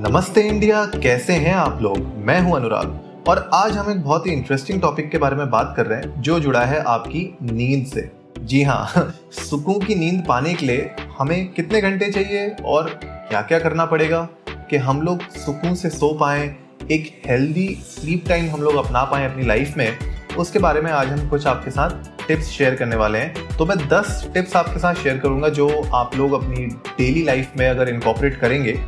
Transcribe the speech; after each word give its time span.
नमस्ते 0.00 0.40
इंडिया, 0.40 0.84
कैसे 1.02 1.32
हैं 1.32 1.54
आप 1.54 1.78
लोग? 1.82 1.98
मैं 2.16 2.40
हूँ 2.40 2.54
अनुराग। 2.56 3.24
और 3.28 3.38
आज 3.54 3.76
हम 3.76 3.90
एक 3.90 4.00
बहुत 4.02 4.26
ही 4.26 4.32
इंटरेस्टिंग 4.32 4.80
टॉपिक 4.80 5.10
के 5.10 5.18
बारे 5.18 5.36
में 5.36 5.50
बात 5.50 5.74
कर 5.76 5.86
रहे 5.86 5.98
हैं, 5.98 6.22
जो 6.22 6.38
जुड़ा 6.40 6.60
है 6.60 6.78
आपकी 6.82 7.36
नींद 7.42 7.84
से। 7.86 8.10
जी 8.40 8.62
हाँ 8.62 9.14
सुकून 9.32 9.84
की 9.84 9.94
नींद 9.94 10.24
पाने 10.28 10.54
के 10.54 10.66
लिए 10.66 10.90
हमें 11.18 11.52
कितने 11.52 11.80
घंटे 11.80 12.10
चाहिए 12.12 12.48
और 12.64 12.88
क्या 13.04 13.42
क्या 13.42 13.58
करना 13.58 13.84
पड़ेगा 13.84 14.22
कि 14.70 14.76
हम 14.76 15.02
लोग 15.02 15.28
सुकून 15.30 15.74
से 15.74 15.90
सो 15.90 16.12
पाए, 16.14 16.54
एक 16.90 17.22
हेल्दी 17.26 17.68
स्लीप 17.82 18.24
टाइम 18.28 18.50
हम 18.50 18.62
लोग 18.62 18.76
अपना 18.76 19.04
पाए 19.04 19.26
अपनी 19.26 19.46
लाइफ 19.46 19.76
में। 19.76 19.98
उसके 20.38 20.58
बारे 20.58 20.80
में 20.80 20.90
आज 20.92 21.08
हम 21.08 21.28
कुछ 21.28 21.46
आपके 21.46 21.70
साथ 21.70 22.26
टिप्स 22.28 22.48
शेयर 22.48 22.74
करने 22.74 22.96
वाले 22.96 23.18
हैं। 23.18 23.56
तो 23.58 23.66
मैं 23.66 23.76
10 23.88 24.24
टिप्स 24.34 24.56
आपके 24.56 24.78
साथ 24.78 24.94
शेयर 24.94 25.18
करूँगा, 25.18 25.48
जो 25.48 25.68
आप 25.94 26.16
लोग 26.16 26.32
अपनी 26.32 26.66
डेली 26.66 27.22
लाइफ 27.22 27.52
में 27.56 27.68
अगर 27.68 27.88
इनकॉपरेट 27.88 28.40
करेंगे 28.40 28.78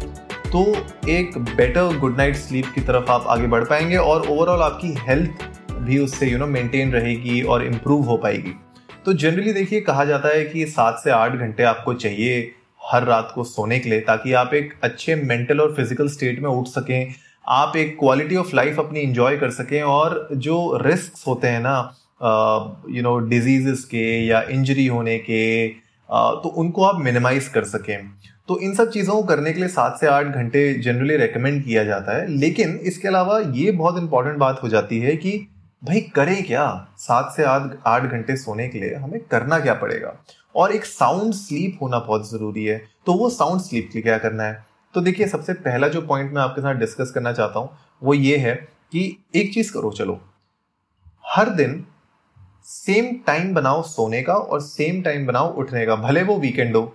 तो 0.53 0.63
एक 1.09 1.37
बेटर 1.39 1.99
गुड 1.99 2.17
नाइट 2.17 2.35
स्लीप 2.37 2.65
की 2.75 2.81
तरफ़ 2.81 3.11
आप 3.11 3.27
आगे 3.27 3.47
बढ़ 3.47 3.65
पाएँगे 3.65 3.97
और 3.97 4.27
ओवरऑल 4.29 4.63
आपकी 4.63 4.89
हेल्थ 4.99 5.45
भी 5.83 5.99
उससे 5.99 6.27
यू 6.27 6.39
नो 6.39 6.47
मेंटेन 6.47 6.93
रहेगी 6.93 7.41
और 7.43 7.65
इम्प्रूव 7.65 8.03
हो 8.05 8.17
पाएगी। 8.17 8.53
तो 9.05 9.13
जनरली 9.13 9.53
देखिए 9.53 9.81
कहा 9.81 10.05
जाता 10.05 10.29
है 10.29 10.45
कि 10.45 10.67
सात 10.67 11.01
से 11.05 11.11
आठ 11.11 11.33
घंटे 11.33 11.63
आपको 11.63 11.95
चाहिए 11.95 12.53
हर 12.81 13.05
रात 13.05 13.33
को 13.35 13.45
सोने 13.45 13.79
के 13.79 13.91
लिए 13.91 14.01
ताकि 14.01 14.33
आप 14.33 14.55
एक 14.55 14.75
अच्छे 14.83 15.15
मेंटल 15.15 15.61
और 15.61 15.75
फ़िज़िकल 15.75 16.09
स्टेट 16.09 16.41
में 16.41 16.51
उठ 16.51 16.67
सकें 16.67 17.15
आप 17.49 17.77
एक 17.77 17.99
क्वालिटी 17.99 18.37
ऑफ़ 18.37 18.55
लाइफ 18.57 18.79
अपनी 18.79 19.01
इंजॉय 19.01 19.37
कर 19.37 19.51
सकें 19.51 19.83
और 19.83 20.29
जो 20.33 20.79
रिस्क 20.83 21.27
होते 21.29 21.49
हैं 21.49 21.61
ना 21.61 21.77
यू 22.91 23.03
नो 23.03 23.19
डिजीजेस 23.29 23.85
के 23.85 24.05
या 24.27 24.43
इंजरी 24.51 24.87
होने 24.87 25.19
के 25.19 25.69
uh, 25.69 26.43
तो 26.43 26.49
उनको 26.49 26.85
आप 26.85 27.01
मिनिमाइज 27.01 27.49
कर 27.49 27.65
सकें। 27.65 27.99
तो 28.49 28.59
इन 28.59 28.75
सब 28.75 28.91
चीज़ों 28.91 29.15
को 29.15 29.23
करने 29.23 29.53
के 29.53 29.61
लिए 29.61 29.69
सात 29.69 29.99
से 30.01 30.07
आठ 30.07 30.27
घंटे 30.27 30.75
जनरली 30.75 31.17
रेकमेंड 31.17 31.65
किया 31.65 31.85
जाता 31.85 32.17
है। 32.17 32.27
लेकिन 32.29 32.77
इसके 32.77 33.09
अलावा 33.09 33.39
ये 33.39 33.71
बहुत 33.71 33.99
इंपॉर्टेंट 33.99 34.37
बात 34.37 34.63
हो 34.63 34.69
जाती 34.69 34.99
है 34.99 35.17
कि 35.17 35.49
भाई 35.85 36.01
करें 36.01 36.45
क्या? 36.45 36.89
सात 36.99 37.33
से 37.37 37.45
आठ 37.45 37.63
आठ 37.87 38.03
घंटे 38.03 38.37
सोने 38.37 38.69
के 38.69 38.79
लिए 38.79 38.95
हमें 38.95 39.21
करना 39.21 39.59
क्या 39.59 39.75
पड़ेगा? 39.75 40.15
और 40.57 40.73
एक 40.73 40.85
साउंड 40.85 41.33
स्लीप 41.33 41.79
होना 41.83 41.99
बहुत 41.99 42.31
ज़रूरी 42.31 42.65
है। 42.65 42.83
तो 43.07 43.13
वो 43.13 43.31
साउंड 43.31 43.61
स्लीप 43.61 43.91
के 43.93 44.01
क्या 44.01 44.19
करना 44.19 44.43
है? 44.43 44.65
तो 44.95 45.01
देखिए, 45.01 45.27
सबसे 45.27 45.53
पहला 45.53 45.89
जो 45.89 46.03
पॉइंट 46.03 46.33
मैं 46.33 46.43
आपके 46.43 46.61
साथ 46.61 46.75
डिस्कस 46.75 47.11
करना 47.11 47.33
चाहता 47.33 47.59
हूँ, 47.59 47.71
वो 48.03 48.15
ये 48.15 48.37
है 48.37 48.55
कि 48.93 49.25
एक 49.35 49.55
चीज़ 49.55 49.73
करो, 49.73 49.91
चलो। 49.91 50.21
हर 51.27 51.51
दिन 51.51 51.85
सेम 52.65 53.17
टाइम 53.27 53.55
बनाओ 53.55 53.83
सोने 53.83 54.23
का 54.23 54.35
और 54.35 54.61
सेम 54.61 55.03
टाइम 55.03 55.27
बनाओ 55.27 55.55
उठने 55.55 55.87
का, 55.87 55.97
भले 55.97 56.23
वो 56.23 56.39
वीकेंड 56.39 56.77
हो। 56.77 56.95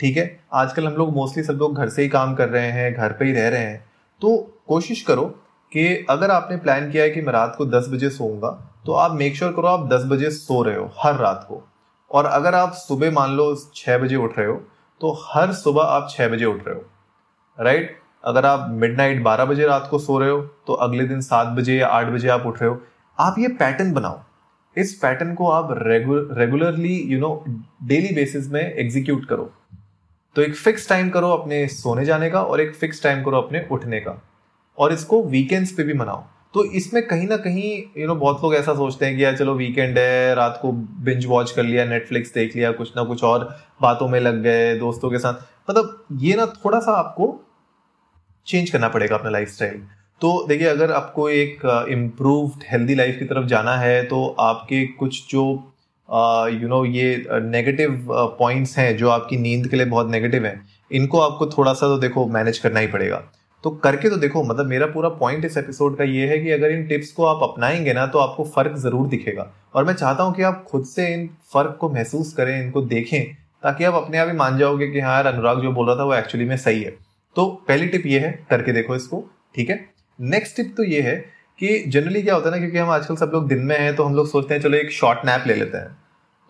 ठीक 0.00 0.16
है? 0.16 0.40
आजकल 0.52 0.86
हम 0.86 0.92
लोग 0.92 1.12
मोस्टली 1.14 1.42
सब 1.44 1.52
लोग 1.52 1.76
घर 1.76 1.88
से 1.88 2.02
ही 2.02 2.08
काम 2.08 2.34
कर 2.34 2.48
रहे 2.48 2.70
हैं, 2.70 2.92
घर 2.94 3.12
पे 3.12 3.24
ही 3.24 3.32
रह 3.32 3.48
रहे 3.48 3.60
हैं। 3.60 3.84
तो 4.22 4.36
कोशिश 4.68 5.02
करो 5.02 5.24
कि 5.72 6.06
अगर 6.10 6.30
आपने 6.30 6.56
प्लान 6.56 6.90
किया 6.90 7.02
है 7.04 7.10
कि 7.10 7.20
मैं 7.20 7.32
रात 7.32 7.54
को 7.58 7.66
दस 7.66 7.88
बजे 7.90 8.10
सोऊँगा 8.10 8.50
तो 8.86 8.92
आप 8.94 9.12
मेक 9.12 9.36
श्योर 9.36 9.50
sure 9.50 9.60
करो 9.60 9.68
आप 9.68 9.88
दस 9.88 10.04
बजे 10.06 10.30
सो 10.30 10.62
रहे 10.62 10.76
हो, 10.76 10.90
हर 10.98 11.16
रात 11.16 11.44
को। 11.48 11.62
और 12.10 12.26
अगर 12.26 12.54
आप 12.54 12.72
सुबह 12.74 13.10
मान 13.10 13.32
लो 13.32 13.54
छः 13.74 13.98
बजे 13.98 14.16
उठ 14.16 14.38
रहे 14.38 14.46
हो 14.46 14.54
तो 15.00 15.12
हर 15.24 15.52
सुबह 15.54 15.82
आप 15.84 16.08
छः 16.10 16.28
बजे 16.28 16.44
उठ 16.44 16.66
रहे 16.66 16.74
हो। 16.74 16.84
राइट 17.58 17.96
अगर 18.24 18.46
आप 18.46 18.66
मिड 18.72 18.96
नाइट 18.96 19.22
बारह 19.22 19.44
बजे 19.44 19.66
रात 19.66 19.88
को 19.90 19.98
सो 19.98 20.18
रहे 20.18 20.30
हो 20.30 20.40
तो 20.66 20.72
अगले 20.74 21.04
दिन 21.04 21.20
सात 21.20 21.46
बजे 21.48 21.76
या 21.76 21.88
आठ 21.88 22.06
बजे 22.06 22.28
आप 22.28 22.46
उठ 22.46 22.60
रहे 22.62 22.70
हो। 22.70 22.80
आप 23.18 23.34
ये 23.38 23.48
पैटर्न 23.54 23.92
बनाओ। 23.92 24.20
इस 24.76 24.94
पैटर्न 24.94 25.34
को 25.34 25.50
आप 25.50 25.68
regularly 25.78 26.96
you 27.04 27.18
know 27.20 27.44
daily 27.82 28.14
basis 28.14 28.50
में 28.50 28.60
एग्जीक्यूट 28.62 29.24
करो। 29.24 29.50
तो 30.36 30.42
एक 30.42 30.54
फिक्स 30.56 30.88
टाइम 30.88 31.08
करो 31.10 31.30
अपने 31.30 31.66
सोने 31.68 32.04
जाने 32.04 32.30
का 32.30 32.42
और 32.42 32.60
एक 32.60 32.74
फिक्स 32.74 33.02
टाइम 33.02 33.22
करो 33.24 33.36
अपने 33.36 33.66
उठने 33.72 34.00
का। 34.00 34.22
और 34.78 34.92
इसको 34.92 35.22
वीकेंड्स 35.24 35.72
पे 35.72 35.84
भी 35.84 35.94
मनाओ। 35.94 36.24
तो 36.54 36.64
इसमें 36.64 37.06
कहीं 37.06 37.26
ना 37.28 37.36
कहीं 37.36 37.82
यू 37.98 38.06
नो 38.08 38.14
बहुत 38.14 38.42
लोग 38.42 38.54
ऐसा 38.54 38.74
सोचते 38.74 39.06
हैं 39.06 39.16
कि 39.16 39.24
यार 39.24 39.36
चलो 39.36 39.54
वीकेंड 39.54 39.98
है, 39.98 40.34
रात 40.34 40.58
को 40.62 40.72
बिंज 40.72 41.26
वॉच 41.26 41.50
कर 41.50 41.62
लिया 41.62 41.84
नेटफ्लिक्स 41.84 42.32
देख 42.34 42.56
लिया, 42.56 42.72
कुछ 42.72 42.92
ना 42.96 43.02
कुछ 43.04 43.24
और 43.24 43.44
बातों 43.82 44.08
में 44.08 44.18
लग 44.20 44.42
गए 44.42 44.74
दोस्तों 44.78 45.10
के 45.10 45.18
साथ। 45.18 45.70
मतलब 45.70 46.04
ये 46.20 46.36
ना 46.36 46.46
थोड़ा 46.64 46.80
सा 46.80 46.92
आपको 46.92 47.34
चेंज 48.46 48.70
करना 48.70 48.88
पड़ेगा 48.88 49.16
अपना 49.16 49.30
लाइफ 49.30 49.58
तो 50.20 50.46
देखिए, 50.48 50.66
अगर 50.66 50.92
आपको 50.92 51.28
एक 51.30 51.86
इम्प्रूव्ड 51.90 52.64
हेल्दी 52.70 52.94
लाइफ 52.94 53.18
की 53.18 53.24
तरफ़ 53.24 53.46
जाना 53.46 53.76
है 53.76 54.02
तो 54.04 54.26
आपके 54.40 54.84
कुछ 54.86 55.30
जो 55.30 55.42
यू 56.52 56.68
नो 56.68 56.84
ये 56.84 57.24
नेगेटिव 57.30 58.06
पॉइंट्स 58.38 58.76
हैं 58.78 58.96
जो 58.96 59.08
आपकी 59.10 59.36
नींद 59.36 59.66
के 59.68 59.76
लिए 59.76 59.86
बहुत 59.86 60.10
नेगेटिव 60.10 60.46
हैं। 60.46 60.60
इनको 60.90 61.20
आपको 61.20 61.46
थोड़ा 61.48 61.72
सा 61.72 61.86
तो 61.86 61.98
देखो 61.98 62.26
मैनेज 62.28 62.58
करना 62.58 62.80
ही 62.80 62.86
पड़ेगा। 62.86 63.22
तो 63.64 63.70
करके 63.76 64.10
तो 64.10 64.16
देखो 64.16 64.42
मतलब 64.42 64.66
मेरा 64.66 64.86
पूरा 64.86 65.08
पॉइंट 65.18 65.44
इस 65.44 65.56
एपिसोड 65.56 65.96
का 65.98 66.04
ये 66.04 66.26
है 66.26 66.38
कि 66.38 66.50
अगर 66.50 66.70
इन 66.70 66.86
टिप्स 66.86 67.10
को 67.12 67.24
आप 67.24 67.42
अपनाएँगे 67.42 67.92
ना 67.92 68.06
तो 68.06 68.18
आपको 68.18 68.44
फ़र्क 68.46 68.76
ज़रूर 68.76 69.06
दिखेगा। 69.08 69.46
और 69.74 69.84
मैं 69.84 69.94
चाहता 69.94 70.22
हूँ 70.22 70.34
कि 70.34 70.42
आप 70.42 70.64
खुद 70.68 70.84
से 70.84 71.06
इन 71.14 71.28
फ़र्क 71.52 71.76
को 71.80 71.88
महसूस 71.88 72.32
करें, 72.32 72.60
इनको 72.62 72.82
देखें, 72.82 73.34
ताकि 73.62 73.84
आप 73.84 73.94
अपने 73.94 74.18
आप 74.18 74.28
ही 74.28 74.36
मान 74.36 74.58
जाओगे 74.58 74.86
कि 74.86 75.00
हाँ 75.00 75.14
यार, 75.14 75.26
अनुराग 75.26 75.62
जो 75.62 75.72
बोल 75.72 75.86
रहा 75.86 75.96
था 75.96 76.04
वो 76.04 76.14
एक्चुअली 76.14 76.44
में 76.44 76.56
सही 76.56 76.82
है। 76.82 76.96
तो 77.36 77.46
पहली 77.68 77.86
टिप 77.86 78.06
ये 78.06 78.18
है, 78.18 78.30
करके 78.50 78.72
देखो 78.72 78.96
इसको, 78.96 79.24
ठीक 79.54 79.70
है? 79.70 79.84
नेक्स्ट 80.18 80.56
टिप 80.56 80.74
तो 80.76 80.84
ये 80.84 81.00
है 81.00 81.24
कि 81.60 81.78
जनरली 81.88 82.22
क्या 82.22 82.34
होता 82.34 82.48
है 82.48 82.54
ना, 82.54 82.58
क्योंकि 82.58 82.78
हम 82.78 82.90
आजकल 82.90 83.16
सब 83.16 83.30
लोग 83.34 83.48
दिन 83.48 83.58
में 83.58 83.78
हैं 83.78 83.94
तो 83.96 84.04
हम 84.04 84.14
लोग 84.14 84.28
सोचते 84.28 84.54
हैं, 84.54 84.60
चलो, 84.60 84.76
एक 84.76 84.92
शॉर्ट 84.92 85.24
नैप 85.26 85.44
ले 85.46 85.54
लेते 85.54 85.78
हैं। 85.78 85.96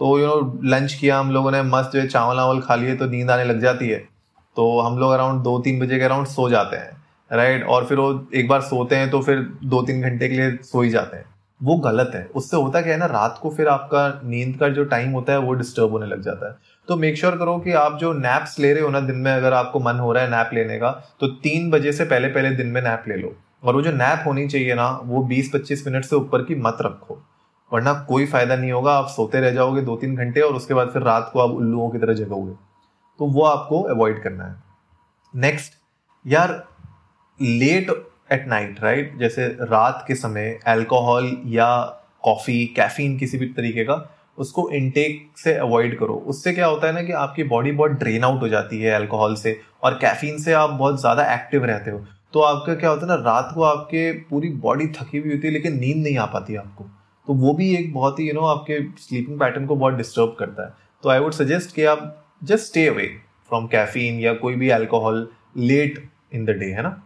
तो 0.01 0.19
यू 0.19 0.27
नो 0.27 0.61
लंच 0.65 0.93
किया, 0.95 1.19
हम 1.19 1.31
लोगों 1.31 1.51
ने 1.51 1.63
मस्त 1.63 1.91
जो 1.93 2.01
है 2.01 2.07
चावल 2.09 2.37
वावल 2.37 2.61
खा 2.61 2.75
लिए 2.75 2.95
तो 2.97 3.07
नींद 3.07 3.31
आने 3.31 3.45
लग 3.45 3.61
जाती 3.61 3.89
है। 3.89 3.99
तो 4.57 4.79
हम 4.81 4.99
लोग 4.99 5.13
अराउंड 5.13 5.43
दो 5.43 5.59
तीन 5.59 5.79
बजे 5.81 5.99
के 5.99 6.05
अराउंड 6.05 6.27
सो 6.27 6.49
जाते 6.51 6.77
हैं 6.77 6.97
राइट 7.31 7.65
और 7.65 7.85
फिर 7.85 7.99
वो 7.99 8.29
एक 8.35 8.49
बार 8.49 8.61
सोते 8.61 8.97
हैं 8.97 9.11
तो 9.11 9.21
फिर 9.23 9.41
दो 9.65 9.83
तीन 9.83 10.03
घंटे 10.03 10.29
के 10.29 10.35
लिए 10.35 10.51
सो 10.63 10.83
ही 10.83 10.91
जाते 10.91 11.17
हैं। 11.17 11.25
वो 11.61 11.77
गलत 11.77 12.11
है। 12.15 12.25
उससे 12.35 12.57
होता 12.57 12.81
क्या 12.81 12.93
है 12.93 12.99
ना, 12.99 13.07
रात 13.07 13.39
को 13.43 13.51
फिर 13.51 13.69
आपका 13.69 14.21
नींद 14.25 14.57
का 14.57 14.69
जो 14.69 14.85
टाइम 14.85 15.11
होता 15.11 15.33
है, 15.33 15.39
वो 15.39 15.53
डिस्टर्ब 15.53 15.91
होने 15.91 16.07
लग 16.07 16.23
जाता 16.23 16.49
है। 16.49 16.55
तो 16.89 16.97
मेक 16.97 17.17
श्योर 17.17 17.33
sure 17.33 17.45
करो 17.45 17.59
कि 17.59 17.73
आप 17.73 17.99
जो 17.99 18.13
नैप्स 18.13 18.59
ले 18.59 18.73
रहे 18.73 18.83
हो 18.83 18.89
ना, 18.89 19.01
दिन 19.01 19.17
में 19.17 19.33
अगर 19.33 19.53
आपको 19.53 19.81
मन 19.81 19.99
हो 19.99 20.13
रहा 20.13 20.25
है 20.25 20.31
नैप 20.31 20.51
लेने 20.55 20.79
का 20.79 20.91
तो 21.21 21.27
तीन 21.27 21.71
बजे 21.71 21.93
से 21.93 22.05
पहले 22.05 22.29
पहले 22.29 22.51
दिन 22.51 22.67
में 22.67 22.83
नैप 22.83 23.05
ले 23.09 23.17
लो। 23.17 23.35
और 23.63 23.75
वो 23.75 23.83
जो 23.83 23.93
नैप 23.93 24.23
होनी 24.27 24.47
चाहिए 24.49 24.75
ना, 24.75 24.89
वो 25.05 25.23
बीस 25.25 25.51
पच्चीस 25.55 25.87
मिनट 25.87 26.05
से 26.05 26.17
ऊपर 26.17 26.43
की 26.45 26.55
मत 26.57 26.79
रखो। 26.83 27.19
वरना 27.71 27.93
कोई 28.09 28.27
फ़ायदा 28.27 28.57
नहीं 28.57 28.73
होगा, 28.73 28.93
आप 28.93 29.09
सोते 29.09 29.41
रह 29.41 29.51
जाओगे 29.51 29.81
दो 29.83 29.97
तीन 29.97 30.17
घंटे 30.17 30.41
और 30.41 30.55
उसके 30.55 30.75
बाद 30.75 30.91
फिर 30.91 31.03
रात 31.03 31.31
को 31.33 31.41
आप 31.41 31.51
उल्लुओं 31.51 31.89
की 31.91 31.99
तरह 31.99 32.15
जगोगे। 32.15 32.53
तो 33.19 33.27
वो 33.27 33.43
आपको 33.45 33.81
अवॉइड 33.85 34.23
करना 34.23 34.45
है। 34.45 34.55
नेक्स्ट 35.35 35.73
यार 36.25 36.53
लेट 37.41 37.91
एट 38.33 38.47
नाइट 38.49 38.81
राइट 38.83 39.19
जैसे 39.19 39.47
रात 39.63 40.05
के 40.09 40.15
समय 40.15 40.59
अल्कोहल 40.67 41.31
या 41.47 41.69
कॉफ़ी 42.25 42.65
कैफीन 42.77 43.19
किसी 43.19 43.39
भी 43.39 43.47
तरीके 43.47 43.85
का, 43.85 43.95
उसको 44.39 44.69
इनटेक 44.71 45.39
से 45.39 45.55
अवॉइड 45.57 45.99
करो। 45.99 46.15
उससे 46.27 46.53
क्या 46.53 46.67
होता 46.67 46.87
है 46.87 46.93
ना 46.93 47.03
कि 47.03 47.13
आपकी 47.15 47.45
बॉडी 47.45 47.73
बहुत 47.73 47.91
ड्रेन 47.91 48.25
आउट 48.25 48.41
हो 48.41 48.49
जाती 48.49 48.81
है 48.81 48.91
अल्कोहल 48.93 49.35
से 49.35 49.61
और 49.83 49.95
कैफीन 49.95 50.39
से 50.39 50.53
आप 50.53 50.71
बहुत 50.71 51.01
ज़्यादा 51.01 51.33
एक्टिव 51.35 51.65
रहते 51.65 51.91
हो। 51.91 52.05
तो 52.33 52.41
आपका 52.41 52.75
क्या 52.75 52.91
होता 52.91 53.03
है 53.03 53.09
ना, 53.09 53.15
रात 53.25 53.51
को 53.55 53.63
आपके 53.63 54.13
पूरी 54.31 54.49
बॉडी 54.63 54.87
थकी 54.87 55.19
हुई 55.19 55.31
होती 55.31 55.47
है, 55.47 55.53
लेकिन 55.53 55.79
नींद 55.79 55.97
नहीं 55.97 56.17
आ 56.19 56.25
पाती 56.27 56.57
आपको। 56.57 56.85
तो 57.29 57.35
वो 57.35 57.55
भी 57.55 57.75
एक 57.77 57.93
बहुत 57.95 58.21
ही 58.21 58.29
यू 58.29 58.35
नो 58.35 58.41
आपके 58.41 58.81
स्लीपिंग 58.99 59.39
पैटर्न 59.41 59.67
को 59.67 59.77
बहुत 59.77 59.95
डिस्टर्ब 59.95 60.37
करता 60.39 60.67
है। 60.67 60.73
तो 61.05 61.09
आई 61.09 61.19
वुड 61.19 61.33
सजेस्ट 61.33 61.75
कि 61.75 61.85
आप 61.85 62.25
just 62.45 62.67
stay 62.67 62.87
away 62.87 63.07
from 63.49 63.67
caffeine 63.67 64.21
या 64.21 64.35
कोई 64.35 64.55
भी 64.55 64.69
alcohol 64.71 65.27
late 65.57 66.09
in 66.35 66.45
the 66.45 66.51
day 66.51 66.67
है 66.67 66.83
ना? 66.83 67.03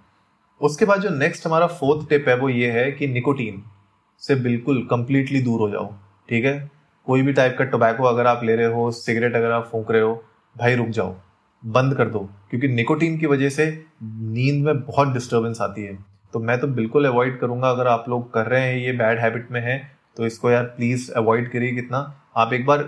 उसके 0.60 0.84
बाद 0.84 1.00
जो 1.00 1.10
नेक्स्ट 1.10 1.47
हमारा 1.47 1.66
फोर्थ 1.66 2.09
टिप 2.09 2.28
है, 2.28 2.37
वो 2.37 2.49
ये 2.49 2.71
है 2.71 2.91
कि 2.93 3.06
निकोटीन 3.06 3.62
से 4.22 4.34
बिल्कुल 4.34 4.87
कंप्लीटली 4.91 5.41
दूर 5.41 5.60
हो 5.60 5.71
जाओ, 5.71 5.93
ठीक 6.28 6.44
है? 6.44 6.71
कोई 7.06 7.22
भी 7.22 7.33
टाइप 7.33 7.56
का 7.59 7.65
टोबैको 7.65 8.04
अगर 8.04 8.27
आप 8.27 8.44
ले 8.44 8.56
रहे 8.56 8.66
हो 8.66 8.91
सिगरेट 8.91 9.37
अगर 9.37 9.50
आप 9.50 9.69
फूक 9.72 9.91
रहे 9.91 10.03
हो, 10.03 10.22
भाई 10.56 10.75
रुक 10.75 10.89
जाओ। 10.89 11.15
बंद 11.62 11.94
कर 11.94 12.08
दो, 12.08 12.18
क्योंकि 12.50 12.68
निकोटीन 12.68 13.18
की 13.18 13.26
वजह 13.26 13.48
से 13.48 13.66
नींद 14.02 14.64
में 14.64 14.80
बहुत 14.80 15.12
डिस्टर्बेंस 15.14 15.60
आती 15.60 15.82
है। 15.82 15.98
तो 16.32 16.38
मैं 16.38 16.59
तो 16.60 16.66
बिल्कुल 16.66 17.04
अवॉइड 17.04 17.38
करूँगा, 17.41 17.70
अगर 17.70 17.86
आप 17.86 18.04
लोग 18.09 18.32
कर 18.34 18.47
रहे 18.47 18.62
हैं, 18.62 18.76
ये 18.76 18.92
बैड 18.92 19.18
हैबिट 19.18 19.50
में 19.50 19.60
है 19.60 19.80
तो 20.16 20.26
इसको 20.26 20.50
यार 20.50 20.64
प्लीज़ 20.64 21.10
अवॉइड 21.12 21.50
करिए 21.50 21.72
कितना। 21.72 21.98
आप 22.36 22.53
एक 22.53 22.66
बार 22.66 22.82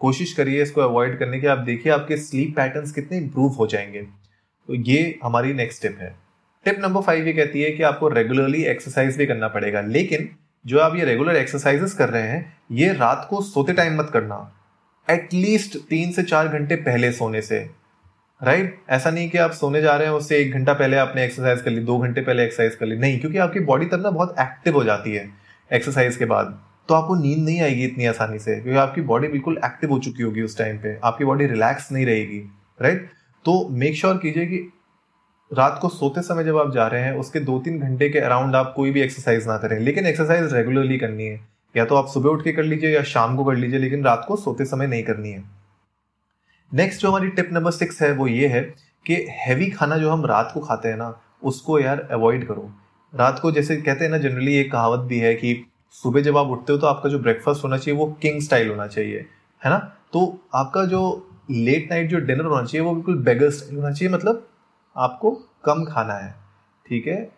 कोशिश 0.00 0.32
करिए 0.32 0.62
इसको 0.62 0.80
अवॉइड 0.80 1.18
करने 1.18 1.40
की। 1.40 1.46
आप 1.46 1.58
देखिए, 1.58 1.92
आपके 1.92 2.16
स्लीप 2.16 2.54
पैटर्न्स 2.56 2.92
कितने 2.92 3.18
इंप्रूव 3.18 3.52
हो 3.52 3.66
जाएँगे। 3.66 4.02
तो 4.02 4.74
ये 4.74 5.18
हमारी 5.24 5.52
नेक्स्ट 5.52 5.82
टिप 5.82 5.98
है। 6.00 6.14
टिप 6.64 6.78
नंबर 6.78 7.00
फाइव 7.00 7.26
ये 7.26 7.32
कहती 7.32 7.62
है 7.62 7.70
कि 7.70 7.82
आपको 7.82 8.08
रेगुलरली 8.08 8.62
एक्सरसाइज 8.64 9.16
भी 9.16 9.26
करना 9.26 9.48
पड़ेगा। 9.48 9.80
लेकिन 9.80 10.28
जो 10.66 10.78
आप 10.78 10.96
ये 10.96 11.04
रेगुलर 11.04 11.36
एक्सरसाइजेस 11.36 11.94
कर 11.94 12.08
रहे 12.08 12.22
हैं, 12.22 12.58
ये 12.72 12.92
रात 12.92 13.26
को 13.30 13.40
सोते 13.42 13.72
टाइम 13.72 13.98
मत 13.98 14.10
करना। 14.12 14.52
एटलीस्ट 15.10 15.78
तीन 15.90 16.12
से 16.12 16.22
चार 16.22 16.48
घंटे 16.48 16.76
पहले 16.76 17.12
सोने 17.12 17.42
से। 17.42 17.83
Right 18.42 18.74
right? 18.74 18.90
ऐसा 18.90 19.10
नहीं 19.10 19.30
कि 19.30 19.38
आप 19.38 19.50
सोने 19.50 19.82
जा 19.82 19.96
रहे 19.96 20.06
हैं, 20.06 20.14
उससे 20.14 20.38
एक 20.38 20.52
घंटा 20.52 20.72
पहले 20.72 20.96
आपने 20.96 21.24
एक्सरसाइज 21.24 21.60
कर 21.60 21.70
ली, 21.70 21.80
दो 21.80 21.98
घंटे 21.98 22.20
पहले 22.20 22.44
एक्सरसाइज 22.44 22.74
कर 22.74 22.86
ली। 22.86 22.96
नहीं, 22.96 23.20
क्योंकि 23.20 23.38
आपकी 23.38 23.60
बॉडी 23.60 23.86
तब 23.86 24.02
ना 24.02 24.10
बहुत 24.10 24.34
एक्टिव 24.40 24.74
हो 24.74 24.84
जाती 24.84 25.14
है 25.14 25.30
एक्सरसाइज 25.72 26.16
के 26.16 26.24
बाद। 26.24 26.60
तो 26.88 26.94
आपको 26.94 27.14
नींद 27.14 27.38
नहीं 27.38 27.60
आएगी 27.60 27.84
इतनी 27.84 28.06
आसानी 28.06 28.38
से, 28.38 28.54
क्योंकि 28.54 28.78
आपकी 28.78 29.00
बॉडी 29.00 29.28
बिल्कुल 29.28 29.60
एक्टिव 29.64 29.90
हो 29.90 29.98
चुकी 29.98 30.22
होगी 30.22 30.42
उस 30.42 30.58
टाइम 30.58 30.78
पे। 30.78 30.98
आपकी 31.04 31.24
बॉडी 31.24 31.46
रिलैक्स 31.46 31.92
नहीं 31.92 32.06
रहेगी 32.06 32.38
राइट 32.82 32.98
right? 32.98 33.14
तो 33.44 33.68
मेक 33.70 33.96
श्योर 33.96 34.16
कीजिए 34.16 34.46
कि 34.46 34.72
रात 35.52 35.78
को 35.82 35.88
सोते 35.88 36.22
समय 36.22 36.44
जब 36.44 36.58
आप 36.58 36.74
जा 36.74 36.86
रहे 36.86 37.02
हैं, 37.02 37.12
उसके 37.12 37.40
दो 37.40 37.58
तीन 37.58 37.80
घंटे 37.80 38.08
के 38.08 38.18
अराउंड 38.18 38.56
आप 38.56 38.72
कोई 38.76 38.90
भी 38.90 39.00
एक्सरसाइज 39.00 39.46
ना 39.46 39.56
करें। 39.58 39.80
लेकिन 39.80 40.06
एक्सरसाइज 40.06 40.54
रेगुलरली 40.54 40.98
करनी 40.98 41.24
है। 41.24 41.40
या 41.76 41.84
तो 41.84 41.94
आप 41.94 42.06
सुबह 42.06 42.30
उठ 42.30 42.44
के 42.44 42.52
कर 42.52 42.62
लीजिए 42.62 42.90
या 42.90 43.02
शाम 43.02 43.36
को 43.36 43.44
कर 43.44 43.54
लीजिए, 43.54 43.78
लेकिन 43.78 44.04
रात 44.04 44.24
को 44.28 44.36
सोते 44.36 44.64
समय 44.64 44.86
नहीं 44.86 45.02
करनी 45.02 45.30
है। 45.30 45.63
नेक्स्ट 46.74 47.02
जो 47.02 47.08
हमारी 47.08 47.28
टिप 47.28 47.48
नंबर 47.52 47.70
सिक्स 47.70 48.00
है, 48.02 48.10
वो 48.12 48.26
ये 48.26 48.46
है 48.48 48.60
कि 49.06 49.14
हैवी 49.30 49.70
खाना 49.70 49.96
जो 49.96 50.10
हम 50.10 50.24
रात 50.26 50.50
को 50.54 50.60
खाते 50.60 50.88
हैं 50.88 50.96
ना, 50.96 51.20
उसको 51.42 51.78
यार 51.78 52.00
अवॉइड 52.12 52.46
करो। 52.48 52.70
रात 53.12 53.38
को 53.38 53.50
जैसे 53.52 53.76
कहते 53.76 54.04
हैं 54.04 54.10
ना 54.10 54.18
जनरली 54.18 54.56
एक 54.56 54.72
कहावत 54.72 55.00
भी 55.00 55.18
है 55.18 55.34
कि 55.34 55.54
सुबह 55.94 56.20
जब 56.20 56.36
आप 56.36 56.46
उठते 56.46 56.72
हो 56.72 56.78
तो 56.78 56.86
आपका 56.86 57.08
जो 57.08 57.18
ब्रेकफास्ट 57.18 57.64
होना 57.64 57.78
चाहिए 57.78 57.98
वो 58.00 58.06
किंग 58.22 58.40
स्टाइल 58.40 58.68
होना 58.68 58.86
चाहिए, 58.86 59.18
है 59.62 59.70
ना? 59.70 59.78
तो 60.12 60.40
आपका 60.54 60.84
जो 60.84 61.30
लेट 61.50 61.88
नाइट 61.90 62.10
जो 62.10 62.18
डिनर 62.18 62.44
होना 62.44 62.64
चाहिए 62.64 62.86
वो 62.86 62.94
बिल्कुल 62.94 63.22
बेगर 63.24 63.50
स्टाइल 63.50 63.76
होना 63.76 63.92
चाहिए 63.92 64.14
मतलब 64.14 64.46
आपको 64.96 65.30
कम 65.64 65.84
खाना 65.84 66.14
है, 66.14 66.34
ठीक 66.86 67.06
है? 67.06 67.30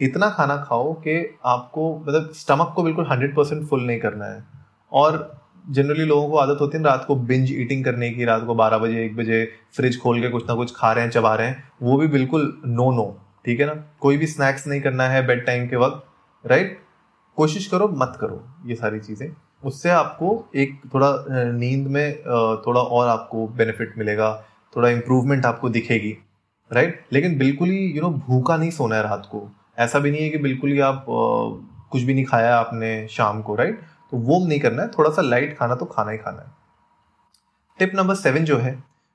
इतना 0.00 0.30
खाना 0.30 0.56
खाओ 0.58 0.92
कि 0.94 1.38
आपको 1.44 1.96
मतलब 1.98 2.30
स्टमक 2.34 2.72
को 2.76 2.82
बिल्कुल 2.82 3.06
हंड्रेड 3.06 3.34
परसेंट 3.36 3.66
फुल 3.68 3.86
नहीं 3.86 4.00
करना 4.00 4.24
है। 4.24 4.44
और 4.92 5.40
जनरली 5.68 6.04
लोगों 6.04 6.28
को 6.28 6.36
आदत 6.36 6.60
होती 6.60 6.78
है 6.78 6.84
रात 6.84 7.04
को 7.04 7.14
बिंज 7.16 7.52
ईटिंग 7.52 7.84
करने 7.84 8.10
की, 8.10 8.24
रात 8.24 8.44
को 8.46 8.54
बारह 8.54 8.78
बजे, 8.78 9.04
एक 9.04 9.16
बजे 9.16 9.44
फ्रिज 9.76 10.00
खोल 10.00 10.20
के 10.20 10.28
कुछ 10.28 10.48
ना 10.48 10.54
कुछ 10.54 10.72
खा 10.76 10.92
रहे 10.92 11.04
हैं, 11.04 11.10
चबा 11.10 11.34
रहे 11.34 11.46
हैं, 11.46 11.64
वो 11.82 11.96
भी 11.96 12.06
बिल्कुल 12.08 12.52
नो 12.66 12.90
नो 12.92 13.16
ठीक 13.44 13.60
है 13.60 13.66
ना? 13.66 13.74
कोई 14.00 14.16
भी 14.16 14.26
स्नैक्स 14.26 14.66
नहीं 14.66 14.80
करना 14.80 15.08
है 15.08 15.26
बेड 15.26 15.44
टाइम 15.46 15.66
के 15.68 15.76
वक्त 15.76 16.04
राइट 16.44 16.78
कोशिश 17.38 17.66
करो, 17.66 17.88
मत 17.90 18.16
करो 18.20 18.42
ये 18.66 18.74
सारी 18.74 19.00
चीज़ें। 19.00 19.28
उससे 19.62 19.90
आपको 19.90 20.44
एक 20.56 20.80
थोड़ा 20.94 21.12
नींद 21.28 21.86
में 21.86 22.16
थोड़ा 22.66 22.80
और 22.80 23.08
आपको 23.08 23.46
बेनिफिट 23.48 23.94
मिलेगा, 23.98 24.32
थोड़ा 24.76 24.88
इम्प्रूवमेंट 24.88 25.46
आपको 25.46 25.68
दिखेगी 25.68 26.16
राइट 26.70 27.04
लेकिन 27.12 27.36
बिल्कुल 27.38 27.68
ही 27.68 27.86
यू 27.86 28.02
नो 28.02 28.10
भूखा 28.26 28.56
नहीं 28.56 28.70
सोना 28.70 28.96
है 28.96 29.02
रात 29.02 29.28
को। 29.30 29.48
ऐसा 29.78 29.98
भी 29.98 30.10
नहीं 30.10 30.22
है 30.22 30.28
कि 30.30 30.38
बिल्कुल 30.38 30.70
ही 30.70 30.80
आप 30.80 31.04
कुछ 31.08 32.02
भी 32.02 32.14
नहीं 32.14 32.24
खाया 32.24 32.56
आपने 32.56 33.06
शाम 33.10 33.40
को 33.42 33.54
राइट 33.54 33.80
तो 34.12 34.16
वो 34.18 34.44
नहीं 34.46 34.60
करना 34.60 34.82
है, 34.82 34.88
थोड़ा 34.88 35.10
सा 35.10 35.22
लाइट 35.22 35.56
खाना 35.58 35.74
तो 35.74 35.86
खाना 35.86 36.10
ही 36.10 36.18
खाना 36.18 36.42
है। 36.42 36.56
टिप 37.78 37.92
नंबर 37.94 38.14
सेवन 38.16 38.44
जो 38.44 38.58
है, 38.58 38.72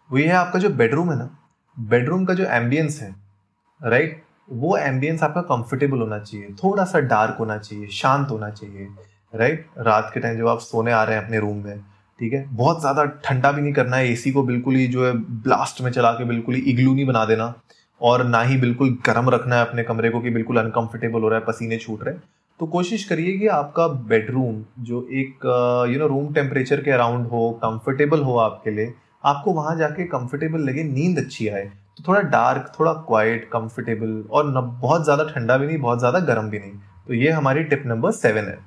वो 0.10 0.18
ये 0.18 0.28
है 0.28 0.34
आपका 0.36 0.60
जो 0.60 0.70
बेडरूम 0.72 1.12
है 1.12 1.18
ना 1.18 1.30
बेडरूम 1.78 2.26
का 2.26 2.34
जो 2.34 2.46
एम्बियंस 2.46 3.02
है 3.02 3.14
राइट 3.82 4.22
वो 4.52 4.76
एम्बियंस 4.78 5.24
आपका 5.24 5.42
कंफर्टेबल 5.44 6.00
होना 6.00 6.20
चाहिए, 6.20 6.54
थोड़ा 6.56 6.84
सा 6.86 7.00
डार्क 7.02 7.36
होना 7.40 7.58
चाहिए, 7.58 7.88
शांत 7.90 8.32
होना 8.32 8.50
चाहिए 8.52 8.88
राइट 9.34 9.66
रात 9.80 10.12
के 10.14 10.20
टाइम 10.20 10.38
जब 10.38 10.48
आप 10.48 10.60
सोने 10.62 10.92
आ 10.92 11.04
रहे 11.04 11.16
हैं 11.16 11.24
अपने 11.24 11.40
रूम 11.40 11.58
में, 11.58 11.80
ठीक 12.20 12.34
है? 12.34 12.46
बहुत 12.52 12.80
ज़्यादा 12.80 13.06
ठंडा 13.26 13.52
भी 13.52 13.62
नहीं 13.62 13.74
करना 13.74 13.98
है 13.98 14.12
एसी 14.12 14.32
को 14.32 14.44
बिल्कुल 14.44 14.76
ही 14.76 14.88
जो 14.88 15.06
है 15.06 15.12
ब्लास्ट 15.14 15.82
में 15.82 15.92
चला 15.92 16.12
के 16.12 16.26
बिल्कुल 16.26 16.56
ही 16.56 16.62
इग्लू 16.72 16.94
नहीं 16.94 17.06
बना 17.06 17.24
देना, 17.26 17.54
और 18.02 18.24
ना 18.26 18.42
ही 18.42 18.58
बिल्कुल 18.58 18.98
गर्म 19.06 19.30
रखना 19.30 19.56
है 19.56 19.66
अपने 19.66 19.84
कमरे 19.84 20.10
को 20.10 20.22
कि 20.22 20.30
बिल्कुल 20.30 20.58
अनकंफर्टेबल 20.60 21.22
हो 21.22 21.30
रहा 21.30 21.40
है, 21.40 21.46
पसीने 21.46 21.78
छूट 21.78 22.04
रहे 22.04 22.16
हैं। 22.16 22.24
तो 22.60 22.66
कोशिश 22.68 23.04
करिए 23.04 23.38
कि 23.38 23.48
आपका 23.50 23.88
बेडरूम 24.08 24.64
जो 24.82 25.02
एक 25.14 25.46
यू 25.92 26.00
नो 26.00 26.08
रूम 26.08 26.34
टेम्परेचर 26.34 26.82
के 26.82 26.92
अराउंड 26.92 27.28
हो 27.28 27.50
कंफर्टेबल 27.64 28.22
हो 28.22 28.38
आपके 28.40 28.72
लिए, 28.72 28.94
आपको 29.24 29.54
वहाँ 29.54 29.76
जाके 29.78 30.04
कंफर्टेबल 30.08 30.60
लगे, 30.62 30.84
नींद 30.86 31.18
अच्छी 31.20 31.48
आए। 31.48 31.64
तो 31.98 32.04
थोड़ा 32.08 32.22
डार्क 32.22 32.72
थोड़ा 32.80 32.94
क्वाइट 33.08 33.50
कंफर्टेबल 33.54 34.24
और 34.32 34.48
न, 34.48 34.62
बहुत 34.82 35.04
ज़्यादा 35.04 35.24
ठंडा 35.26 35.58
भी 35.58 35.68
नहीं, 35.68 35.78
बहुत 35.80 36.00
ज़्यादा 36.00 36.20
गर्म 36.22 36.50
भी 36.50 36.60
नहीं। 36.60 36.72
तो 37.08 37.14
ये 37.14 37.32
हमारी 37.32 37.64
टिप 37.64 37.84
नंबर 37.86 38.12
सेवन 38.14 38.46
है। 38.46 38.58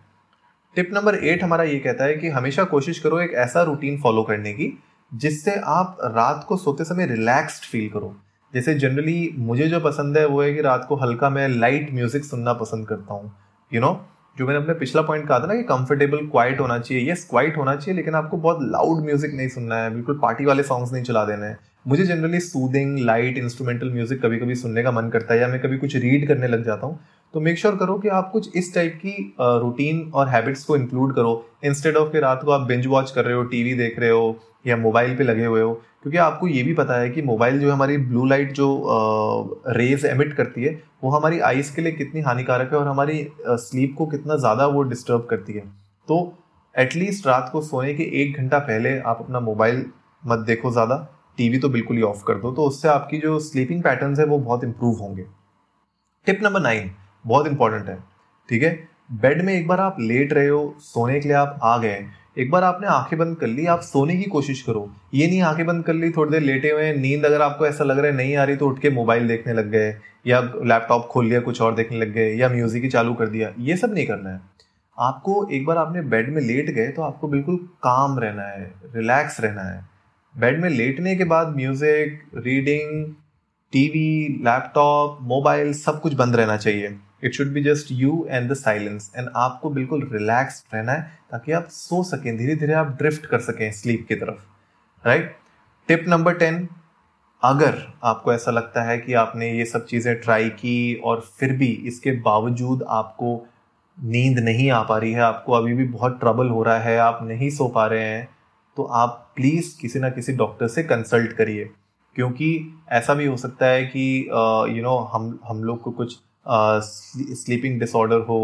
टिप 0.77 0.91
नंबर 0.93 1.15
एट 1.17 1.43
हमारा 1.43 1.65
ये 1.65 1.79
कहता 1.79 2.05
है 2.05 2.15
कि 2.15 2.29
हमेशा 2.31 2.65
कोशिश 2.67 2.99
करो 2.99 3.21
एक 3.21 3.33
ऐसा 3.39 3.63
रूटीन 3.63 3.99
फॉलो 4.01 4.23
करने 4.23 4.53
की, 4.53 4.73
जिससे 5.13 5.55
आप 5.67 5.97
रात 6.07 6.45
को 6.49 6.57
सोते 6.57 6.85
समय 6.85 7.07
रिलैक्स्ड 7.07 7.65
फील 7.65 7.89
करो। 7.89 8.15
जैसे 8.55 8.75
जनरली 8.75 9.35
मुझे 9.39 9.69
जो 9.69 9.81
पसंद 9.81 10.19
है 10.19 10.27
वो 10.27 10.43
है 10.43 10.53
कि 10.55 10.61
रात 10.63 10.87
को 10.89 10.97
हल्का 10.97 11.31
मैं 11.31 11.49
लाइट 11.49 11.93
म्यूज़िक 11.95 12.25
सुनना 12.25 12.53
पसंद 12.55 12.87
करता 12.89 13.15
हूँ। 13.15 13.33
यू 13.73 13.81
नो 13.81 13.89
जो 14.37 14.47
मैंने 14.47 14.61
अपने 14.61 14.75
पिछला 14.75 15.03
पॉइंट 15.03 15.27
कहा 15.29 15.39
था 15.41 15.47
ना 15.47 15.55
कि 15.55 15.63
कंफर्टेबल 15.65 16.27
क्वाइट 16.27 16.61
होना 16.61 16.79
चाहिए। 16.79 17.11
यस 17.11 17.27
क्वाइट 17.31 17.57
होना 17.57 17.75
चाहिए, 17.77 17.97
लेकिन 17.97 18.15
आपको 18.15 18.37
बहुत 18.37 18.59
लाउड 18.63 19.05
म्यूज़िक 19.05 19.35
नहीं 19.35 19.49
सुनना 19.49 19.77
है, 19.77 19.91
बिल्कुल 19.95 20.19
पार्टी 20.23 20.45
वाले 20.45 20.63
सॉन्ग्स 20.63 20.93
नहीं 20.93 21.05
चला 21.05 21.25
देने 21.25 21.47
हैं। 21.47 21.59
मुझे 21.87 22.05
generally 22.05 22.41
soothing 22.41 22.99
light 22.99 23.39
instrumental 23.39 23.91
music 23.93 24.23
कभी 24.23 24.39
कभी 24.39 24.55
सुनने 24.55 24.83
का 24.83 24.91
मन 24.91 25.09
करता 25.09 25.35
है 25.35 25.41
या 25.41 25.49
मैं 25.49 25.61
कभी 25.61 25.79
कुछ 25.79 25.97
रीड 25.97 26.27
करने 26.29 26.49
लग 26.49 26.65
जाता 26.65 26.87
हूँ। 26.87 26.99
तो 27.35 27.41
मेक 27.41 27.59
श्योर 27.59 27.73
sure 27.73 27.85
करो 27.85 27.99
कि 27.99 28.09
आप 28.09 28.31
कुछ 28.33 28.57
इस 28.57 28.75
टाइप 28.75 28.99
की 29.05 29.35
रूटीन 29.41 30.11
और 30.15 30.29
हैबिट्स 30.29 30.65
को 30.65 30.77
इंक्लूड 30.77 31.15
करो। 31.15 31.45
इंस्टेड 31.65 31.97
ऑफ़ 31.97 32.13
कि 32.13 32.21
रात 32.21 32.43
को 32.45 32.51
आप 32.51 32.67
बेंच 32.69 32.87
वॉच 32.87 33.11
कर 33.11 33.25
रहे 33.25 33.35
हो 33.35 33.43
टीवी 33.45 33.75
देख 33.75 33.99
रहे 33.99 34.11
हो 34.11 34.37
या 34.67 34.77
मोबाइल 34.77 35.17
पे 35.17 35.25
लगे 35.25 35.45
हुए 35.45 35.63
हो 35.63 35.81
क्योंकि 36.07 36.19
आपको 36.19 36.49
ये 36.49 36.63
भी 36.63 36.73
पता 36.75 36.99
है 36.99 37.09
कि 37.11 37.23
मोबाइल 37.23 37.59
जो 37.61 37.71
हमारी 37.73 37.97
ब्लू 37.99 38.25
लाइट 38.25 38.53
जो 38.55 38.67
रेज 39.69 40.05
एमिट 40.07 40.33
करती 40.33 40.65
है, 40.65 40.71
वो 41.05 41.11
हमारी 41.11 41.39
आइज़ 41.41 41.75
के 41.77 41.83
लिए 41.83 41.93
कितनी 41.93 42.21
हानिकारक 42.21 42.73
है 42.73 42.79
और 42.79 42.87
हमारी 42.89 43.27
स्लीप 43.47 43.95
को 43.99 44.07
कितना 44.07 44.37
ज़्यादा 44.37 44.67
वो 44.67 44.83
डिस्टर्ब 44.85 45.27
करती 45.31 45.53
है। 45.53 45.61
तो 46.09 46.19
एटलीस्ट 46.75 47.27
रात 47.27 47.49
को 47.53 47.63
सोने 47.63 47.95
के 47.95 48.03
एक 48.23 48.37
घंटा 48.37 48.59
पहले 48.61 48.99
आप 49.01 49.23
अपना 49.23 49.41
मोबाइल 49.41 49.85
मत 50.23 50.45
देखो 50.47 50.71
ज़्यादा 50.73 50.97
टीवी 51.39 51.59
तो 51.59 51.69
बिल्कुल 51.69 51.97
ही 51.97 52.03
ऑफ़ 52.05 52.23
कर 52.27 52.35
दो 52.35 52.53
तो 52.53 52.67
उससे 52.67 52.89
आपकी 52.89 53.19
जो 53.21 53.39
स्लीपिंग 53.41 53.83
पैटर्न 53.83 54.15
है 54.19 54.27
वो 54.27 54.39
बहुत 54.39 54.65
इंप्रूव 54.65 55.01
होंगे। 55.01 55.25
टिप 56.27 56.43
नंबर 56.43 56.61
नाइन 56.61 56.91
बहुत 57.27 57.47
इंपॉर्टेंट 57.47 57.89
है, 57.89 57.99
ठीक 58.49 58.63
है? 58.63 58.89
बेड 59.15 59.43
में 59.45 59.53
एक 59.55 59.67
बार 59.69 59.81
आप 59.81 59.97
लेट 60.01 60.33
रहे 60.33 60.49
हो, 60.49 60.75
सोने 60.81 61.21
के 61.21 61.29
लिए 61.29 61.37
आप 61.37 61.59
आ 61.63 61.77
गए 61.79 62.05
एक 62.37 62.51
बार 62.51 62.65
आपने 62.65 62.87
आँखें 62.87 63.19
बंद 63.19 63.37
कर 63.37 63.47
ली, 63.47 63.65
आप 63.67 63.81
सोने 63.81 64.17
की 64.17 64.25
कोशिश 64.25 64.61
करो। 64.63 64.91
ये 65.15 65.27
नहीं 65.27 65.41
आँखें 65.43 65.65
बंद 65.67 65.85
कर 65.85 65.95
ली, 65.95 66.11
थोड़ी 66.11 66.31
देर 66.31 66.43
लेटे 66.43 66.71
हुए 66.71 66.85
हैं, 66.85 66.97
नींद 66.97 67.25
अगर 67.25 67.43
आपको 67.43 67.67
ऐसा 67.67 67.85
लग 67.85 67.99
रहा 67.99 68.07
है 68.07 68.17
नहीं 68.17 68.37
आ 68.37 68.45
रही 68.45 68.57
तो 68.57 68.67
उठ 68.69 68.79
के 68.79 68.91
मोबाइल 68.91 69.29
देखने 69.29 69.53
लग 69.53 69.71
गए, 69.71 69.95
या 70.27 70.41
लैपटॉप 70.41 71.07
खोल 71.07 71.27
लिया, 71.27 71.41
कुछ 71.41 71.61
और 71.63 71.75
देखने 71.75 71.99
लग 71.99 72.13
गए, 72.15 72.35
या 72.35 72.49
म्यूज़िक 72.49 72.83
ही 72.83 72.89
चालू 72.89 73.15
कर 73.15 73.29
दिया, 73.29 73.53
ये 73.59 73.77
सब 73.77 73.95
नहीं 73.95 74.07
करना 74.07 74.31
है। 74.31 74.41
आपको 74.97 75.49
एक 75.53 75.65
बार 75.67 75.77
आपने 75.77 76.03
बेड 76.05 76.29
में 76.35 76.41
लेट 76.43 76.71
गए 76.71 76.89
तो 76.89 77.03
आपको 77.03 77.29
बिल्कुल 77.29 77.57
काम 77.83 78.19
रहना 78.19 78.43
है, 78.43 78.73
रिलैक्स 78.95 79.41
रहना 79.41 79.63
है। 79.63 79.85
बेड 80.35 80.61
में 80.63 80.69
लेटने 80.71 81.17
के 81.17 81.25
बाद 81.25 81.57
music, 81.57 82.21
reading, 82.37 83.13
TV, 83.73 84.41
laptop, 84.45 85.19
mobile, 85.23 85.73
सब 85.75 86.01
कुछ 86.01 86.15
बंद 86.15 86.37
रहना 86.37 86.57
चाहिए। 86.57 86.97
It 87.23 87.35
should 87.35 87.53
be 87.53 87.63
just 87.65 87.93
you 87.93 88.27
and 88.31 88.51
the 88.51 88.55
silence 88.55 89.11
and 89.17 89.29
आपको 89.37 89.71
बिल्कुल 89.71 90.09
रिलैक्स 90.13 90.65
रहना 90.75 90.93
है, 90.93 91.03
ताकि 91.31 91.53
आप 91.53 91.69
सो 91.71 92.03
सकें 92.05 92.37
धीरे 92.39 92.57
धीरे 92.57 92.73
आप 92.75 92.97
ड्रिफ्ट 92.99 93.27
कर 93.27 93.41
सकें 93.41 93.71
स्लीप 93.73 94.07
की 94.09 94.15
तरफ़ 94.15 95.07
राइट 95.07 95.37
टिप 95.89 96.05
नंबर 96.09 96.35
टेन 96.35 96.69
अगर 97.43 97.83
आपको 98.05 98.33
ऐसा 98.33 98.51
लगता 98.51 98.83
है 98.83 98.99
कि 98.99 99.13
आपने 99.15 99.51
ये 99.53 99.65
सब 99.65 99.85
चीज़ें 99.87 100.15
ट्राई 100.21 100.49
की 100.51 100.95
और 101.05 101.21
फिर 101.39 101.53
भी 101.53 101.67
इसके 101.87 102.13
बावजूद 102.21 102.83
आपको 102.89 103.35
नींद 103.99 104.39
नहीं 104.39 104.71
आ 104.71 104.83
पा 104.83 104.97
रही 104.99 105.13
है, 105.13 105.21
आपको 105.21 105.53
अभी 105.53 105.75
भी 105.75 105.85
बहुत 105.89 106.19
ट्रबल 106.21 106.49
हो 106.49 106.63
रहा 106.63 106.79
है, 106.79 106.97
आप 106.99 107.19
नहीं 107.23 107.51
सो 107.51 107.69
पा 107.69 107.87
रहे 107.87 108.05
हैं 108.05 108.29
तो 108.77 108.83
आप 108.95 109.33
प्लीज़ 109.37 109.77
किसी 109.81 109.99
ना 109.99 110.09
किसी 110.11 110.33
डॉक्टर 110.33 110.69
से 110.69 110.83
कंसल्ट 110.83 111.33
करिए। 111.33 111.65
क्योंकि 112.17 112.49
ऐसा 112.93 113.15
भी 113.15 113.27
हो 113.27 113.37
सकता 113.37 113.67
है 113.67 113.85
कि 113.87 114.07
यू 114.77 114.83
नो 114.83 114.97
हम 115.13 115.39
हम 115.45 115.63
लोग 115.65 115.81
को 115.83 115.91
कुछ 115.91 116.17
स्लीपिंग 116.47 117.79
डिसऑर्डर 117.81 118.21
हो 118.21 118.39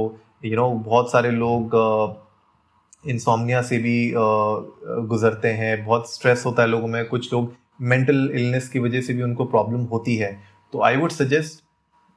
यू 0.44 0.56
नो 0.56 0.68
बहुत 0.86 1.10
सारे 1.12 1.30
लोग 1.30 1.74
इंसोमनिया 3.04 3.60
से 3.62 3.78
भी 3.78 4.12
गुजरते 4.14 5.48
हैं, 5.48 5.84
बहुत 5.84 6.12
स्ट्रेस 6.12 6.42
होता 6.46 6.62
है 6.62 6.68
लोगों 6.68 6.88
में, 6.88 7.04
कुछ 7.04 7.32
लोग 7.32 7.52
मेंटल 7.82 8.30
इलनेस 8.34 8.68
की 8.68 8.78
वजह 8.78 9.00
से 9.00 9.14
भी 9.14 9.22
उनको 9.22 9.44
प्रॉब्लम 9.44 9.84
होती 9.84 10.16
है। 10.16 10.32
तो 10.72 10.82
I 10.82 10.96
would 10.96 11.10
suggest 11.10 11.62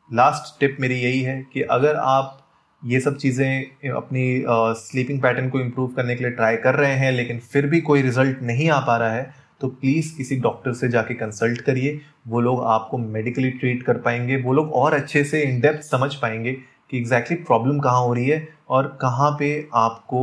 last 0.09 0.59
tip 0.59 0.77
मेरी 0.79 0.95
यही 0.95 1.21
है 1.21 1.41
कि 1.53 1.61
अगर 1.61 1.95
आप 1.95 2.41
ये 2.81 2.99
सब 2.99 3.15
चीज़ें, 3.17 3.91
अपनी 3.91 4.43
स्लीपिंग 4.79 5.21
पैटर्न 5.21 5.49
को 5.49 5.59
इम्प्रूव 5.59 5.87
करने 5.95 6.15
के 6.15 6.23
लिए 6.23 6.31
ट्राई 6.33 6.57
कर 6.57 6.75
रहे 6.75 6.93
हैं, 6.93 7.11
लेकिन 7.11 7.39
फिर 7.41 7.65
भी 7.67 7.81
कोई 7.81 8.01
रिज़ल्ट 8.01 8.41
नहीं 8.41 8.69
आ 8.69 8.79
पा 8.79 8.97
रहा 8.97 9.11
है 9.11 9.44
तो 9.61 9.67
प्लीज़ 9.69 10.15
किसी 10.17 10.35
डॉक्टर 10.39 10.73
से 10.73 10.87
जाके 10.89 11.13
कंसल्ट 11.13 11.61
करिए। 11.61 11.99
वो 12.27 12.39
लोग 12.41 12.63
आपको 12.65 12.97
मेडिकली 12.97 13.49
ट्रीट 13.51 13.83
कर 13.83 13.97
पाएँगे। 13.97 14.37
वो 14.37 14.53
लोग 14.53 14.71
और 14.73 14.93
अच्छे 14.93 15.23
से 15.23 15.41
इन 15.41 15.59
डेप्थ 15.61 15.81
समझ 15.81 16.13
पाएँगे 16.15 16.53
कि 16.91 16.97
एग्जैक्टली 16.97 17.37
प्रॉब्लम 17.37 17.79
कहाँ 17.79 18.01
हो 18.01 18.13
रही 18.13 18.29
है 18.29 18.47
और 18.69 18.87
कहाँ 19.01 19.31
पे 19.39 19.67
आपको 19.75 20.21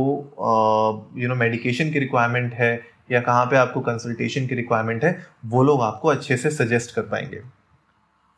यू 1.17 1.29
नो 1.29 1.35
मेडिकेशन 1.35 1.91
की 1.91 1.99
रिक्वायरमेंट 1.99 2.53
है 2.53 2.73
या 3.11 3.19
कहाँ 3.21 3.45
पे 3.45 3.57
आपको 3.57 3.81
कंसल्टेशन 3.81 4.47
की 4.47 4.55
रिक्वायरमेंट 4.55 5.03
है, 5.03 5.17
वो 5.45 5.63
लोग 5.63 5.81
आपको 5.81 6.07
अच्छे 6.07 6.37
से 6.37 6.49
सजेस्ट 6.51 6.95
कर 6.95 7.01
पाएँगे। 7.01 7.41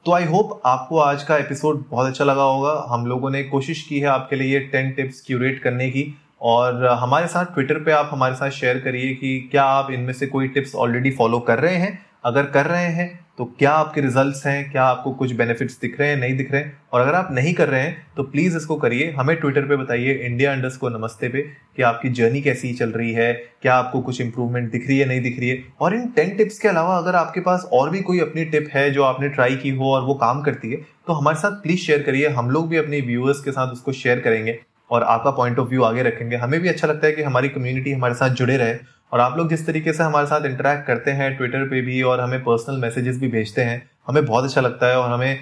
तो 0.05 0.11
आई 0.11 0.25
होप 0.25 0.61
आपको 0.65 0.97
आज 0.99 1.23
का 1.23 1.37
एपिसोड 1.37 1.83
बहुत 1.89 2.07
अच्छा 2.07 2.25
लगा 2.25 2.43
होगा। 2.43 2.73
हम 2.89 3.05
लोगों 3.05 3.29
ने 3.29 3.43
कोशिश 3.43 3.81
की 3.81 3.99
है 3.99 4.07
आपके 4.07 4.35
लिए 4.35 4.53
ये 4.53 4.59
टेन 4.67 4.91
टिप्स 4.91 5.21
क्यूरेट 5.27 5.61
करने 5.63 5.89
की। 5.89 6.03
और 6.42 6.86
हमारे 6.94 7.27
साथ 7.27 7.46
ट्विटर 7.46 7.84
पे 7.84 7.92
आप 7.92 8.10
हमारे 8.12 8.36
साथ 8.36 8.50
शेयर 8.51 8.80
करिए 8.80 9.13
कि 9.13 9.38
क्या 9.51 9.63
आप 9.65 9.92
इनमें 9.92 10.13
से 10.13 10.27
कोई 10.27 10.48
टिप्स 10.48 10.75
ऑलरेडी 10.75 11.12
फॉलो 11.12 11.39
कर 11.42 11.60
रहे 11.60 11.75
हैं? 11.75 12.00
अगर 12.25 12.46
कर 12.48 12.65
रहे 12.65 12.88
हैं 12.88 13.13
तो 13.38 13.46
क्या 13.60 13.72
आपके 13.72 14.01
रिजल्ट्स 14.01 14.46
हैं? 14.46 14.72
क्या 14.72 14.84
आपको 14.84 15.12
कुछ 15.13 15.32
बेनिफिट्स 15.36 15.80
दिख 15.82 16.00
रहे 16.00 16.10
हैं, 16.10 16.18
नहीं 16.18 16.36
दिख 16.38 16.51
रहे 16.51 16.62
हैं? 16.62 16.77
और 16.94 17.01
अगर 17.01 17.13
आप 17.13 17.30
नहीं 17.32 17.54
कर 17.54 17.68
रहे 17.70 17.82
हैं 17.82 18.06
तो 18.18 18.24
प्लीज़ 18.25 18.56
इसको 18.58 18.75
करिए। 18.75 19.10
हमें 19.12 19.36
ट्विटर 19.38 19.62
पे 19.62 19.75
बताइए 19.75 20.13
इंडिया 20.15 20.51
अंडर्स 20.51 20.77
को 20.77 20.89
नमस्ते 20.89 21.30
पे, 21.30 21.42
कि 21.42 21.82
आपकी 21.84 22.10
जर्नी 22.12 22.42
कैसी 22.42 22.74
चल 22.74 22.89
रही 22.92 23.12
है, 23.13 23.32
क्या 23.62 23.75
आपको 23.75 24.01
कुछ 24.01 24.22
इंप्रूवमेंट 24.22 24.72
दिख 24.72 24.88
रही 24.88 25.00
है, 25.00 25.08
नहीं 25.08 25.22
दिख 25.22 25.39
रही 25.39 25.50
है? 25.50 25.58
और 25.82 25.96
इन 25.96 26.08
टेन 26.12 26.36
टिप्स 26.38 26.60
के 26.60 26.68
अलावा 26.68 26.98
अगर 26.98 27.15
आपके 27.15 27.42
पास 27.42 27.68
और 27.74 27.89
भी 27.89 28.01
कोई 28.01 28.20
अपनी 28.20 28.46
टिप 28.46 28.70
है 28.74 28.89
जो 28.92 29.04
आपने 29.04 29.30
ट्राई 29.30 29.56
की 29.56 29.70
हो 29.72 29.92
और 29.94 30.04
वो 30.04 30.13
काम 30.15 30.42
करती 30.42 30.72
है 30.72 30.77
तो 31.08 31.13
हमारे 31.13 31.38
साथ 31.38 31.62
प्लीज़ 31.63 31.80
शेयर 31.80 32.04
करिए। 32.04 32.30
हम 32.30 32.50
लोग 32.51 32.70
भी 32.70 32.77
अपने 32.77 33.01
व्यूअर्स 33.01 33.42
के 33.42 33.51
साथ 33.51 33.74
उसको 33.74 33.92
शेयर 33.94 34.20
करेंगे। 34.20 34.60
और 34.92 35.04
आपका 35.04 35.32
पॉइंट 35.32 35.60
ऑफ़ 35.60 35.70
व्यू 35.70 35.84
आगे 35.84 36.04
रखेंगे। 36.04 36.36
हमें 36.36 36.60
भी 36.60 36.70
अच्छा 36.70 36.88
लगता 36.88 37.08
है 37.08 37.13
कि 37.13 37.24
हमारी 37.24 37.50
कम्युनिटी 37.50 37.92
हमारे 37.92 38.13
साथ 38.13 38.30
जुड़े 38.32 38.58
रहे 38.58 38.75
और 39.13 39.20
आप 39.20 39.38
लोग 39.38 39.50
जिस 39.50 39.65
तरीके 39.68 39.94
से 39.94 40.04
हमारे 40.04 40.27
साथ 40.27 40.46
इंटरेक्ट 40.46 40.86
करते 40.88 41.12
हैं 41.12 41.36
ट्विटर 41.38 41.68
पे 41.70 41.82
भी 41.82 42.01
और 42.01 42.20
हमें 42.22 42.39
पर्सनल 42.39 42.77
मैसेजेस 42.77 43.18
भी 43.18 43.27
भेजते 43.27 43.62
हैं, 43.62 43.82
हमें 44.08 44.25
बहुत 44.25 44.44
अच्छा 44.44 44.62
लगता 44.62 44.88
है 44.88 44.98
और 45.00 45.12
हमें 45.12 45.39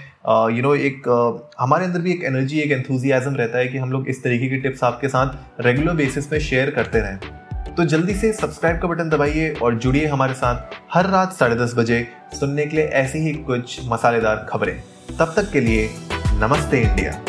यू 0.55 0.63
नो 0.63 0.73
एक 0.75 1.07
हमारे 1.59 1.85
अंदर 1.85 1.99
भी 1.99 2.11
एक 2.11 2.23
एनर्जी 2.23 2.59
एक 2.59 2.71
एंथुजियाजम 2.71 3.35
रहता 3.35 3.57
है 3.57 3.67
कि 3.67 3.77
हम 3.77 3.91
लोग 3.91 4.07
इस 4.07 4.23
तरीके 4.23 4.49
की 4.49 4.57
टिप्स 4.57 4.83
आपके 4.83 5.07
साथ 5.07 5.63
रेगुलर 5.65 5.93
बेसिस 5.93 6.27
पे 6.27 6.39
शेयर 6.39 6.69
करते 6.71 6.99
रहें। 6.99 7.75
तो 7.75 7.85
जल्दी 7.85 8.13
से 8.13 8.31
सब्सक्राइब 8.33 8.79
का 8.81 8.87
बटन 8.87 9.09
दबाइए 9.09 9.49
और 9.53 9.75
जुड़िए 9.75 10.05
हमारे 10.07 10.33
साथ 10.33 10.75
हर 10.93 11.09
रात 11.09 11.33
साढ़े 11.33 11.55
दस 11.55 11.73
बजे 11.77 12.05
सुनने 12.33 12.65
के 12.65 12.75
लिए 12.75 12.85
ऐसी 12.85 13.19
ही 13.19 13.33
कुछ 13.43 13.79
मसालेदार 13.85 14.45
खबरें। 14.49 14.75
तब 15.19 15.33
तक 15.35 15.51
के 15.51 15.59
लिए 15.59 15.89
नमस्ते 16.35 16.81
इंडिया। 16.81 17.21